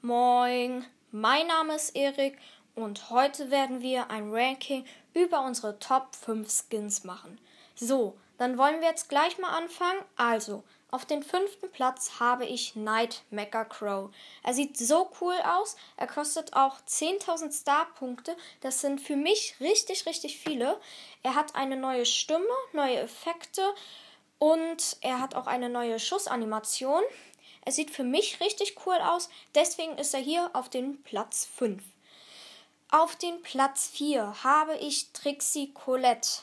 Moin, 0.00 0.86
mein 1.10 1.48
Name 1.48 1.74
ist 1.74 1.96
Erik 1.96 2.38
und 2.76 3.10
heute 3.10 3.50
werden 3.50 3.80
wir 3.80 4.10
ein 4.10 4.32
Ranking 4.32 4.86
über 5.12 5.44
unsere 5.44 5.80
Top 5.80 6.14
5 6.14 6.48
Skins 6.48 7.02
machen. 7.02 7.40
So, 7.74 8.16
dann 8.38 8.56
wollen 8.58 8.80
wir 8.80 8.86
jetzt 8.86 9.08
gleich 9.08 9.38
mal 9.38 9.50
anfangen. 9.58 9.98
Also, 10.14 10.62
auf 10.92 11.04
den 11.04 11.24
fünften 11.24 11.68
Platz 11.72 12.20
habe 12.20 12.46
ich 12.46 12.76
Night 12.76 13.24
Mecha 13.30 13.64
Crow. 13.64 14.10
Er 14.44 14.54
sieht 14.54 14.78
so 14.78 15.10
cool 15.20 15.34
aus. 15.44 15.76
Er 15.96 16.06
kostet 16.06 16.54
auch 16.54 16.76
10.000 16.88 17.50
Star-Punkte. 17.50 18.36
Das 18.60 18.80
sind 18.80 19.00
für 19.00 19.16
mich 19.16 19.56
richtig, 19.58 20.06
richtig 20.06 20.38
viele. 20.38 20.80
Er 21.24 21.34
hat 21.34 21.56
eine 21.56 21.76
neue 21.76 22.06
Stimme, 22.06 22.46
neue 22.72 23.00
Effekte 23.00 23.62
und 24.38 24.96
er 25.00 25.20
hat 25.20 25.34
auch 25.34 25.46
eine 25.46 25.68
neue 25.68 25.98
Schussanimation. 25.98 27.02
Er 27.64 27.72
sieht 27.72 27.90
für 27.90 28.04
mich 28.04 28.40
richtig 28.40 28.76
cool 28.86 28.96
aus, 28.96 29.28
deswegen 29.54 29.98
ist 29.98 30.14
er 30.14 30.20
hier 30.20 30.50
auf 30.54 30.68
den 30.68 31.02
Platz 31.02 31.46
5. 31.56 31.82
Auf 32.90 33.16
den 33.16 33.42
Platz 33.42 33.88
4 33.88 34.42
habe 34.44 34.76
ich 34.76 35.12
Trixie 35.12 35.72
Colette. 35.74 36.40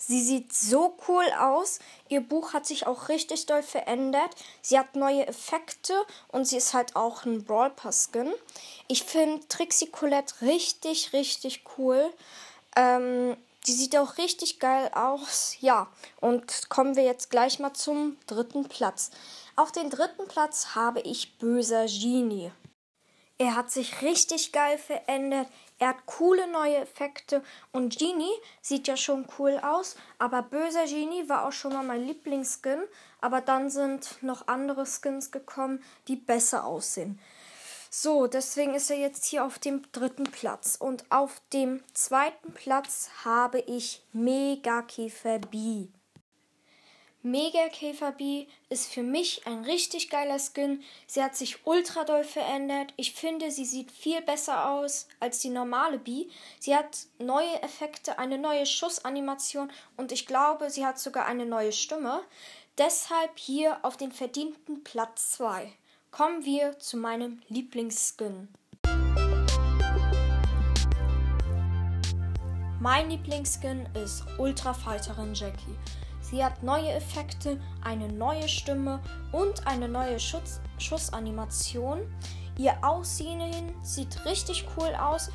Sie 0.00 0.22
sieht 0.22 0.52
so 0.52 0.96
cool 1.08 1.24
aus. 1.40 1.80
Ihr 2.08 2.20
Buch 2.20 2.52
hat 2.52 2.66
sich 2.66 2.86
auch 2.86 3.08
richtig 3.08 3.46
doll 3.46 3.64
verändert. 3.64 4.30
Sie 4.62 4.78
hat 4.78 4.94
neue 4.94 5.26
Effekte 5.26 5.94
und 6.28 6.44
sie 6.46 6.58
ist 6.58 6.72
halt 6.72 6.94
auch 6.94 7.24
ein 7.24 7.44
Brawl 7.44 7.70
Pass 7.70 8.10
Skin. 8.12 8.32
Ich 8.86 9.02
finde 9.02 9.46
Trixie 9.48 9.90
Colette 9.90 10.34
richtig, 10.42 11.12
richtig 11.12 11.64
cool. 11.76 12.12
Ähm, 12.76 13.36
die 13.66 13.72
sieht 13.72 13.96
auch 13.96 14.18
richtig 14.18 14.60
geil 14.60 14.90
aus. 14.94 15.56
Ja, 15.60 15.88
und 16.20 16.68
kommen 16.68 16.96
wir 16.96 17.04
jetzt 17.04 17.30
gleich 17.30 17.58
mal 17.58 17.74
zum 17.74 18.16
dritten 18.26 18.68
Platz. 18.68 19.10
Auf 19.56 19.72
den 19.72 19.90
dritten 19.90 20.26
Platz 20.28 20.74
habe 20.74 21.00
ich 21.00 21.38
Böser 21.38 21.86
Genie. 21.86 22.52
Er 23.40 23.54
hat 23.54 23.70
sich 23.70 24.02
richtig 24.02 24.52
geil 24.52 24.78
verändert. 24.78 25.48
Er 25.78 25.88
hat 25.88 26.06
coole 26.06 26.50
neue 26.50 26.76
Effekte 26.78 27.42
und 27.70 27.96
Genie 27.96 28.32
sieht 28.60 28.88
ja 28.88 28.96
schon 28.96 29.26
cool 29.38 29.60
aus, 29.62 29.94
aber 30.18 30.42
Böser 30.42 30.86
Genie 30.86 31.28
war 31.28 31.46
auch 31.46 31.52
schon 31.52 31.72
mal 31.72 31.84
mein 31.84 32.04
Lieblingsskin, 32.04 32.80
aber 33.20 33.40
dann 33.40 33.70
sind 33.70 34.20
noch 34.22 34.48
andere 34.48 34.86
Skins 34.86 35.30
gekommen, 35.30 35.84
die 36.08 36.16
besser 36.16 36.64
aussehen. 36.64 37.20
So, 37.90 38.26
deswegen 38.26 38.74
ist 38.74 38.90
er 38.90 38.98
jetzt 38.98 39.24
hier 39.24 39.44
auf 39.44 39.58
dem 39.58 39.82
dritten 39.92 40.24
Platz. 40.24 40.76
Und 40.78 41.04
auf 41.10 41.40
dem 41.52 41.82
zweiten 41.94 42.52
Platz 42.52 43.10
habe 43.24 43.60
ich 43.60 44.02
Mega 44.12 44.82
Käfer 44.82 45.38
B. 45.38 45.88
Mega 47.22 47.68
Käfer 47.68 48.12
B 48.12 48.46
ist 48.68 48.92
für 48.92 49.02
mich 49.02 49.44
ein 49.46 49.64
richtig 49.64 50.08
geiler 50.08 50.38
Skin. 50.38 50.84
Sie 51.06 51.22
hat 51.22 51.34
sich 51.34 51.66
ultra 51.66 52.04
doll 52.04 52.22
verändert. 52.22 52.94
Ich 52.96 53.12
finde, 53.12 53.50
sie 53.50 53.64
sieht 53.64 53.90
viel 53.90 54.22
besser 54.22 54.70
aus 54.70 55.08
als 55.18 55.40
die 55.40 55.50
normale 55.50 55.98
B. 55.98 56.28
Sie 56.60 56.76
hat 56.76 57.06
neue 57.18 57.60
Effekte, 57.62 58.20
eine 58.20 58.38
neue 58.38 58.66
Schussanimation 58.66 59.70
und 59.96 60.12
ich 60.12 60.26
glaube, 60.26 60.70
sie 60.70 60.86
hat 60.86 61.00
sogar 61.00 61.26
eine 61.26 61.44
neue 61.44 61.72
Stimme. 61.72 62.22
Deshalb 62.78 63.36
hier 63.36 63.78
auf 63.82 63.96
den 63.96 64.12
verdienten 64.12 64.84
Platz 64.84 65.32
2. 65.32 65.72
Kommen 66.10 66.44
wir 66.44 66.78
zu 66.78 66.96
meinem 66.96 67.40
Lieblingsskin. 67.48 68.48
Mein 72.80 73.10
Lieblingsskin 73.10 73.86
ist 73.94 74.24
Ultra 74.38 74.72
Fighterin 74.72 75.34
Jackie. 75.34 75.76
Sie 76.20 76.42
hat 76.42 76.62
neue 76.62 76.90
Effekte, 76.90 77.60
eine 77.84 78.08
neue 78.08 78.48
Stimme 78.48 79.00
und 79.32 79.66
eine 79.66 79.88
neue 79.88 80.18
Schutz 80.18 80.60
Schussanimation. 80.78 82.00
Ihr 82.56 82.74
Aussehen 82.82 83.74
sieht 83.82 84.24
richtig 84.24 84.66
cool 84.76 84.94
aus. 84.94 85.30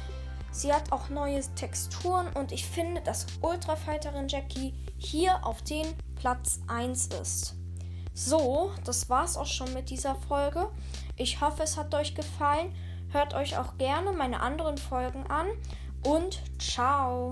Sie 0.52 0.74
hat 0.74 0.92
auch 0.92 1.10
neue 1.10 1.42
Texturen 1.56 2.28
und 2.34 2.52
ich 2.52 2.66
finde, 2.66 3.02
dass 3.02 3.28
Ultra 3.42 3.76
Fighterin 3.76 4.28
Jackie 4.28 4.74
hier 4.98 5.46
auf 5.46 5.62
den 5.62 5.86
Platz 6.16 6.60
1 6.68 7.08
ist. 7.22 7.56
So, 8.14 8.72
das 8.86 9.10
war's 9.10 9.38
auch 9.38 9.48
schon 9.48 9.74
mit 9.74 9.90
dieser 9.90 10.16
Folge. 10.16 10.70
Ich 11.18 11.42
hoffe, 11.42 11.64
es 11.64 11.78
hat 11.78 11.94
euch 11.96 12.16
gefallen. 12.16 12.74
Hört 13.12 13.34
euch 13.34 13.58
auch 13.58 13.78
gerne 13.78 14.12
meine 14.12 14.40
anderen 14.40 14.78
Folgen 14.78 15.26
an 15.28 15.48
und 16.04 16.42
ciao. 16.60 17.32